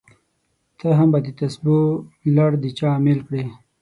[0.77, 1.77] ته به هم دتسبو
[2.35, 3.43] لړ د چا امېل کړې!